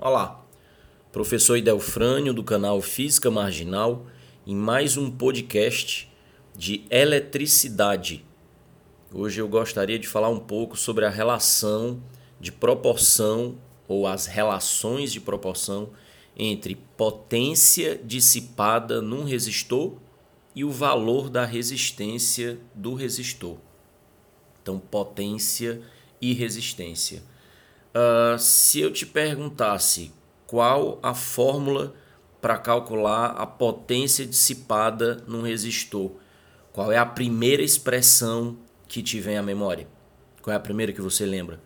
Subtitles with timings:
[0.00, 0.46] Olá,
[1.10, 4.06] professor Idelfrânio do canal Física Marginal
[4.46, 6.08] em mais um podcast
[6.54, 8.24] de eletricidade.
[9.12, 12.00] Hoje eu gostaria de falar um pouco sobre a relação
[12.38, 13.58] de proporção
[13.88, 15.90] ou as relações de proporção
[16.36, 19.94] entre potência dissipada num resistor
[20.54, 23.56] e o valor da resistência do resistor.
[24.62, 25.82] Então, potência
[26.20, 27.20] e resistência.
[27.94, 30.12] Uh, se eu te perguntasse
[30.46, 31.94] qual a fórmula
[32.40, 36.12] para calcular a potência dissipada num resistor,
[36.72, 39.88] qual é a primeira expressão que te vem à memória?
[40.42, 41.60] Qual é a primeira que você lembra?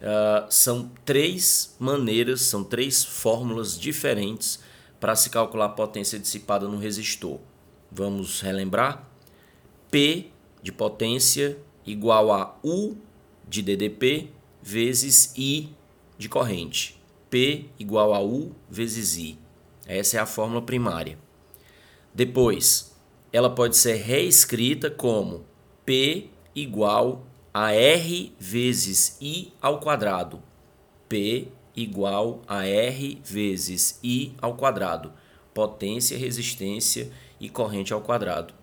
[0.00, 4.60] Uh, são três maneiras, são três fórmulas diferentes
[5.00, 7.38] para se calcular a potência dissipada no resistor.
[7.90, 9.08] Vamos relembrar?
[9.90, 10.30] P
[10.62, 12.96] de potência igual a U
[13.46, 14.30] de DDP
[14.64, 15.68] vezes I
[16.16, 16.98] de corrente.
[17.28, 19.38] P igual a U vezes I.
[19.86, 21.18] Essa é a fórmula primária.
[22.14, 22.96] Depois,
[23.30, 25.44] ela pode ser reescrita como
[25.84, 30.42] P igual a R vezes I ao quadrado.
[31.10, 35.12] P igual a R vezes I ao quadrado.
[35.52, 38.54] Potência, resistência e corrente ao quadrado.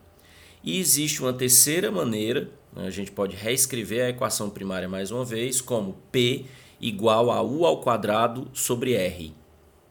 [0.63, 2.87] E existe uma terceira maneira né?
[2.87, 6.45] A gente pode reescrever a equação primária mais uma vez como P
[6.79, 9.33] igual a U ao quadrado sobre R.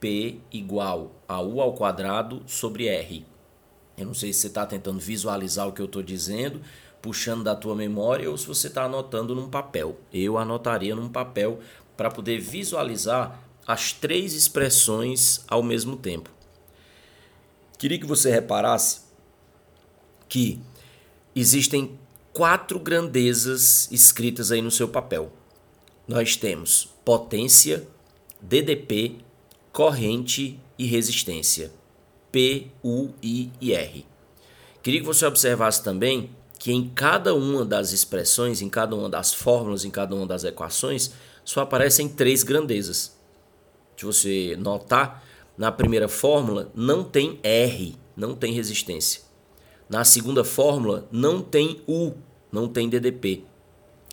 [0.00, 3.24] P igual a U ao quadrado sobre R.
[3.96, 6.60] Eu não sei se você está tentando visualizar o que eu estou dizendo,
[7.02, 9.98] puxando da tua memória, ou se você está anotando num papel.
[10.12, 11.60] Eu anotaria num papel
[11.96, 16.30] para poder visualizar as três expressões ao mesmo tempo.
[17.78, 19.02] Queria que você reparasse
[20.30, 20.60] que
[21.36, 21.98] existem
[22.32, 25.30] quatro grandezas escritas aí no seu papel.
[26.08, 27.86] Nós temos potência,
[28.40, 29.16] DDP,
[29.72, 31.72] corrente e resistência.
[32.32, 34.06] P, U, I e R.
[34.82, 39.34] Queria que você observasse também que em cada uma das expressões, em cada uma das
[39.34, 41.10] fórmulas, em cada uma das equações,
[41.44, 43.16] só aparecem três grandezas.
[43.96, 45.24] Se você notar,
[45.58, 49.29] na primeira fórmula não tem R, não tem resistência.
[49.90, 52.12] Na segunda fórmula não tem U,
[52.52, 53.42] não tem DDP.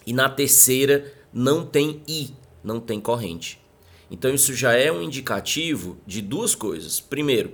[0.08, 2.34] E na terceira não tem I,
[2.64, 3.62] não tem corrente.
[4.10, 7.00] Então isso já é um indicativo de duas coisas.
[7.00, 7.54] Primeiro,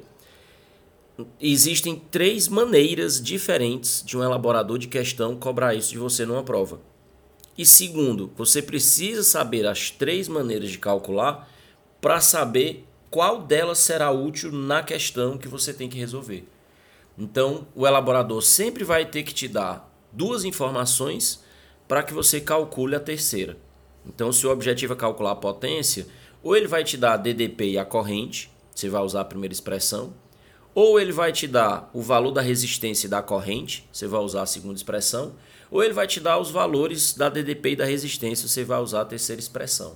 [1.37, 6.79] existem três maneiras diferentes de um elaborador de questão cobrar isso de você numa prova.
[7.57, 11.51] E segundo, você precisa saber as três maneiras de calcular
[11.99, 16.52] para saber qual delas será útil na questão que você tem que resolver.
[17.17, 21.43] Então, o elaborador sempre vai ter que te dar duas informações
[21.87, 23.57] para que você calcule a terceira.
[24.05, 26.07] Então, se o objetivo é calcular a potência,
[26.41, 29.53] ou ele vai te dar a DDP e a corrente, você vai usar a primeira
[29.53, 30.13] expressão,
[30.75, 34.47] ou ele vai te dar o valor da resistência da corrente, você vai usar a
[34.47, 35.35] segunda expressão,
[35.69, 39.01] ou ele vai te dar os valores da DDP e da resistência, você vai usar
[39.01, 39.95] a terceira expressão.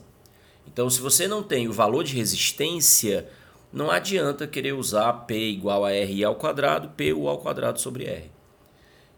[0.67, 3.27] Então, se você não tem o valor de resistência,
[3.71, 8.05] não adianta querer usar P igual a RI ao quadrado, P U ao quadrado sobre
[8.05, 8.31] R.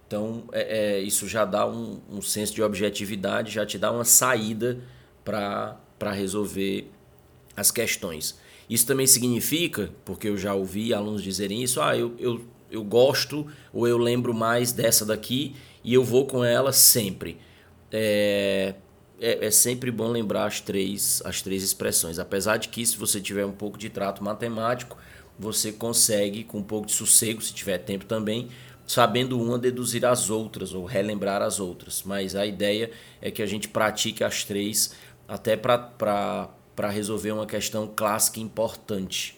[0.07, 4.03] Então, é, é, isso já dá um, um, senso de objetividade, já te dá uma
[4.03, 4.79] saída
[5.23, 6.89] para resolver
[7.55, 8.39] as questões.
[8.67, 13.45] Isso também significa, porque eu já ouvi alunos dizerem isso, ah, eu, eu, eu gosto
[13.71, 17.37] ou eu lembro mais dessa daqui e eu vou com ela sempre.
[17.91, 18.73] É,
[19.19, 22.19] é, é, sempre bom lembrar as três, as três expressões.
[22.19, 24.97] Apesar de que, se você tiver um pouco de trato matemático,
[25.37, 28.49] você consegue, com um pouco de sossego, se tiver tempo também,
[28.85, 32.03] sabendo uma, deduzir as outras ou relembrar as outras.
[32.03, 32.91] Mas a ideia
[33.21, 34.91] é que a gente pratique as três
[35.27, 36.49] até para
[36.89, 39.37] resolver uma questão clássica importante.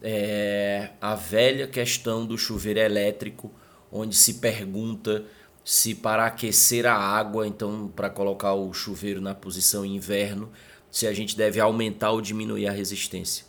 [0.00, 3.52] É a velha questão do chuveiro elétrico,
[3.90, 5.24] onde se pergunta
[5.68, 10.50] se para aquecer a água, então para colocar o chuveiro na posição inverno,
[10.90, 13.44] se a gente deve aumentar ou diminuir a resistência.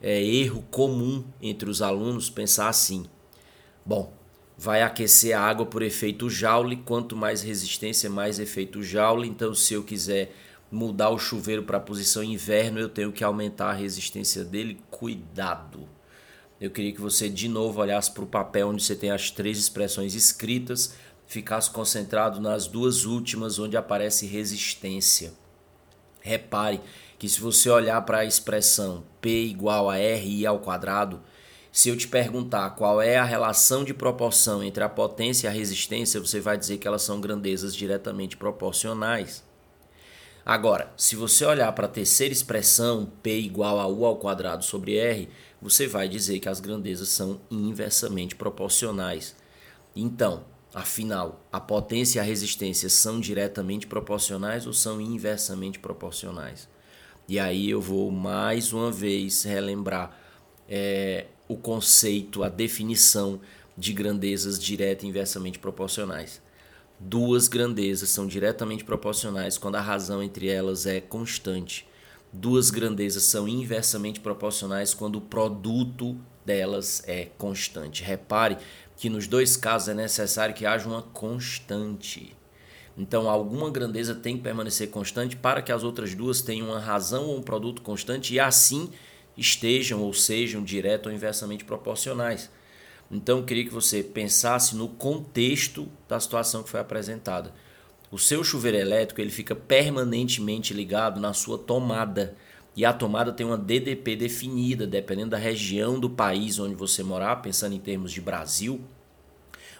[0.00, 3.06] É erro comum entre os alunos pensar assim:
[3.84, 4.12] bom,
[4.56, 9.74] vai aquecer a água por efeito Joule, quanto mais resistência, mais efeito Joule, então se
[9.74, 10.32] eu quiser
[10.70, 14.78] mudar o chuveiro para a posição inverno, eu tenho que aumentar a resistência dele.
[14.92, 15.88] Cuidado!
[16.60, 19.58] Eu queria que você de novo olhasse para o papel onde você tem as três
[19.58, 20.94] expressões escritas
[21.32, 25.32] ficasse concentrado nas duas últimas onde aparece resistência.
[26.20, 26.80] Repare
[27.18, 31.22] que se você olhar para a expressão P igual a RI ao quadrado,
[31.72, 35.52] se eu te perguntar qual é a relação de proporção entre a potência e a
[35.52, 39.42] resistência, você vai dizer que elas são grandezas diretamente proporcionais.
[40.44, 44.96] Agora, se você olhar para a terceira expressão, P igual a U ao quadrado sobre
[44.96, 45.28] R,
[45.62, 49.34] você vai dizer que as grandezas são inversamente proporcionais.
[49.96, 56.68] Então, afinal, a potência e a resistência são diretamente proporcionais ou são inversamente proporcionais?
[57.28, 60.16] E aí eu vou mais uma vez relembrar
[60.68, 63.40] é, o conceito, a definição
[63.76, 66.42] de grandezas direta e inversamente proporcionais.
[66.98, 71.86] Duas grandezas são diretamente proporcionais quando a razão entre elas é constante.
[72.32, 78.02] Duas grandezas são inversamente proporcionais quando o produto delas é constante.
[78.02, 78.58] Repare
[78.96, 82.36] que nos dois casos é necessário que haja uma constante.
[82.96, 87.26] Então, alguma grandeza tem que permanecer constante para que as outras duas tenham uma razão
[87.26, 88.90] ou um produto constante e assim
[89.36, 92.50] estejam ou sejam direto ou inversamente proporcionais.
[93.10, 97.52] Então, eu queria que você pensasse no contexto da situação que foi apresentada.
[98.10, 102.36] O seu chuveiro elétrico ele fica permanentemente ligado na sua tomada.
[102.74, 107.36] E a tomada tem uma DDP definida, dependendo da região do país onde você morar,
[107.36, 108.80] pensando em termos de Brasil.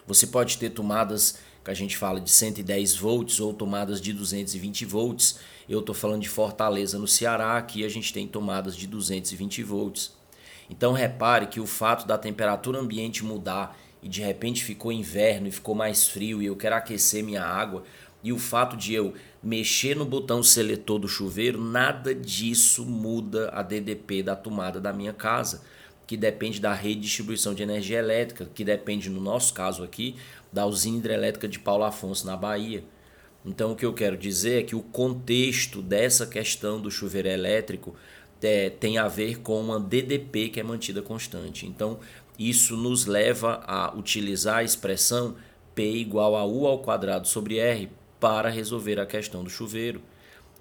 [0.05, 4.85] Você pode ter tomadas que a gente fala de 110 volts ou tomadas de 220
[4.85, 5.39] volts.
[5.67, 10.13] Eu estou falando de Fortaleza, no Ceará, aqui a gente tem tomadas de 220 volts.
[10.69, 15.51] Então repare que o fato da temperatura ambiente mudar e de repente ficou inverno e
[15.51, 17.83] ficou mais frio e eu quero aquecer minha água,
[18.23, 23.61] e o fato de eu mexer no botão seletor do chuveiro, nada disso muda a
[23.61, 25.61] DDP da tomada da minha casa,
[26.07, 30.15] que depende da rede de distribuição de energia elétrica, que depende, no nosso caso aqui,
[30.51, 32.83] da usina hidrelétrica de Paulo Afonso, na Bahia.
[33.45, 37.93] Então, o que eu quero dizer é que o contexto dessa questão do chuveiro elétrico
[38.41, 41.65] é, tem a ver com uma DDP que é mantida constante.
[41.65, 41.99] Então,
[42.39, 45.35] isso nos leva a utilizar a expressão
[45.75, 47.89] P igual a U ao quadrado sobre R
[48.23, 50.01] para resolver a questão do chuveiro.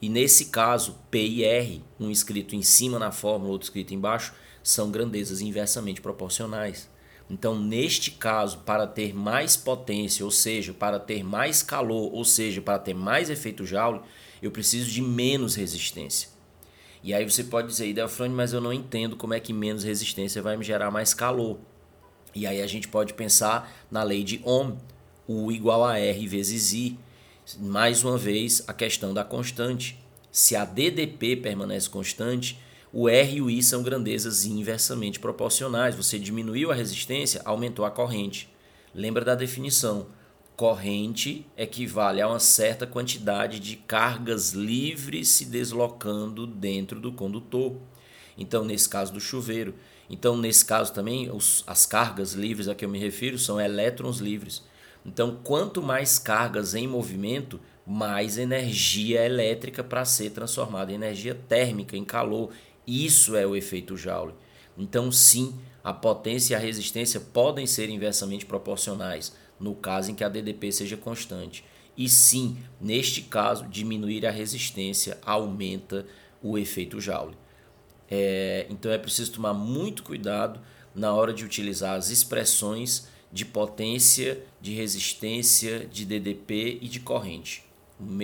[0.00, 4.34] E nesse caso, P e R, um escrito em cima na fórmula, outro escrito embaixo,
[4.64, 6.90] são grandezas inversamente proporcionais.
[7.30, 12.60] Então, neste caso, para ter mais potência, ou seja, para ter mais calor, ou seja,
[12.60, 14.00] para ter mais efeito Joule,
[14.42, 16.30] eu preciso de menos resistência.
[17.00, 20.42] E aí você pode dizer, Delfrone, mas eu não entendo como é que menos resistência
[20.42, 21.60] vai me gerar mais calor.
[22.34, 24.78] E aí a gente pode pensar na lei de Ohm,
[25.28, 26.98] U igual a R vezes I.
[27.58, 29.98] Mais uma vez, a questão da constante.
[30.30, 32.58] Se a DDP permanece constante,
[32.92, 35.96] o R e o I são grandezas inversamente proporcionais.
[35.96, 38.48] Você diminuiu a resistência, aumentou a corrente.
[38.94, 40.06] Lembra da definição
[40.56, 47.76] corrente equivale a uma certa quantidade de cargas livres se deslocando dentro do condutor.
[48.38, 49.74] Então, nesse caso do chuveiro.
[50.08, 54.18] Então, nesse caso também, os, as cargas livres a que eu me refiro são elétrons
[54.18, 54.62] livres.
[55.04, 61.96] Então, quanto mais cargas em movimento, mais energia elétrica para ser transformada em energia térmica,
[61.96, 62.50] em calor.
[62.86, 64.34] Isso é o efeito Joule.
[64.78, 70.24] Então, sim, a potência e a resistência podem ser inversamente proporcionais no caso em que
[70.24, 71.64] a DDP seja constante.
[71.96, 76.06] E sim, neste caso, diminuir a resistência aumenta
[76.42, 77.36] o efeito Joule.
[78.10, 80.60] É, então é preciso tomar muito cuidado
[80.94, 87.64] na hora de utilizar as expressões de potência, de resistência, de DDP e de corrente.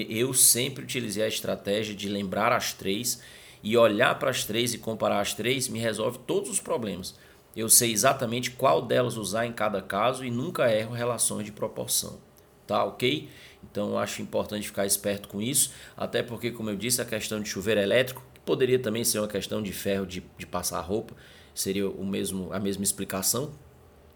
[0.08, 3.20] Eu sempre utilizei a estratégia de lembrar as três
[3.62, 7.14] e olhar para as três e comparar as três me resolve todos os problemas
[7.58, 12.20] eu sei exatamente qual delas usar em cada caso e nunca erro relações de proporção.
[12.64, 13.28] Tá ok?
[13.68, 17.48] Então acho importante ficar esperto com isso, até porque, como eu disse, a questão de
[17.48, 21.16] chuveiro elétrico, que poderia também ser uma questão de ferro de, de passar roupa,
[21.52, 23.50] seria o mesmo, a mesma explicação.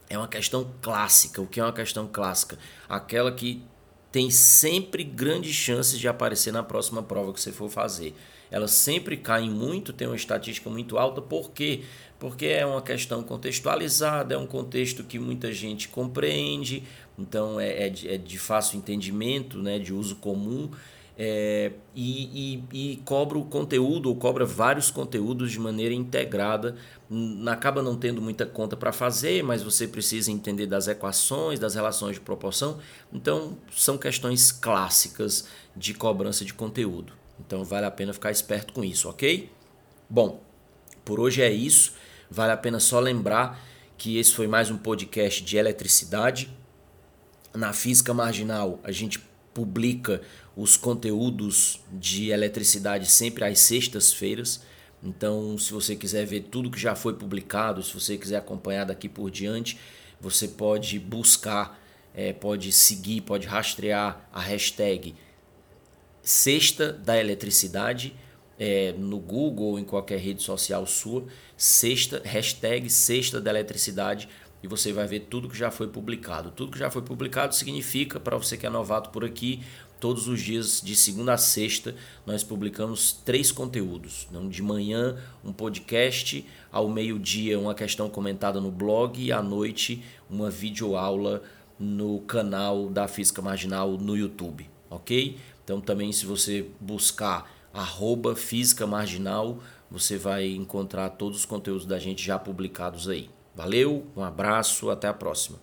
[0.09, 1.41] É uma questão clássica.
[1.41, 2.59] O que é uma questão clássica?
[2.89, 3.63] Aquela que
[4.11, 8.15] tem sempre grandes chances de aparecer na próxima prova que você for fazer.
[8.51, 11.85] Elas sempre caem muito, tem uma estatística muito alta, por quê?
[12.23, 16.85] porque é uma questão contextualizada, é um contexto que muita gente compreende,
[17.19, 20.71] então é, é, de, é de, fácil entendimento, né, de uso comum,
[21.19, 26.77] é, e, e, e, cobra o conteúdo, ou cobra vários conteúdos de maneira integrada,
[27.47, 32.15] acaba não tendo muita conta para fazer, mas você precisa entender das equações, das relações
[32.15, 32.79] de proporção,
[33.13, 37.13] então são questões clássicas de cobrança de conteúdo.
[37.39, 39.51] Então vale a pena ficar esperto com isso, ok?
[40.09, 40.43] Bom,
[41.05, 41.95] por hoje é isso.
[42.31, 43.61] Vale a pena só lembrar
[43.99, 46.49] que esse foi mais um podcast de eletricidade.
[47.55, 49.23] Na Física Marginal, a gente
[49.55, 50.21] publica
[50.57, 54.63] os conteúdos de eletricidade sempre às sextas-feiras.
[55.03, 59.09] Então, se você quiser ver tudo que já foi publicado, se você quiser acompanhar daqui
[59.09, 59.79] por diante,
[60.21, 61.81] você pode buscar,
[62.15, 65.15] é, pode seguir, pode rastrear a hashtag
[66.23, 68.15] Sexta da Eletricidade
[68.57, 74.29] é, no Google ou em qualquer rede social sua, sexta, hashtag Sexta da Eletricidade
[74.63, 76.51] e você vai ver tudo que já foi publicado.
[76.51, 79.63] Tudo que já foi publicado significa, para você que é novato por aqui,
[79.99, 81.95] todos os dias, de segunda a sexta,
[82.27, 84.27] nós publicamos três conteúdos.
[84.29, 90.03] Então, de manhã, um podcast, ao meio-dia, uma questão comentada no blog e à noite,
[90.29, 91.43] uma videoaula
[91.79, 95.39] no canal da Física Marginal no YouTube, ok?
[95.65, 99.59] Então, também, se você buscar arroba Física Marginal,
[99.91, 103.31] você vai encontrar todos os conteúdos da gente já publicados aí.
[103.55, 105.59] Valeu, um abraço, até a próxima.